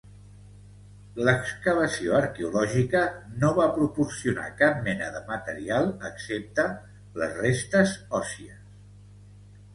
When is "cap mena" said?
4.63-5.11